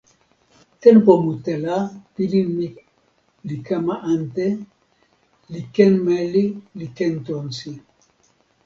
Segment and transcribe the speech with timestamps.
[0.85, 1.75] tenpo mute la
[2.13, 2.67] pilin mi
[3.47, 4.47] li kama ante,
[5.51, 6.45] li ken meli
[6.77, 7.71] li ken tonsi.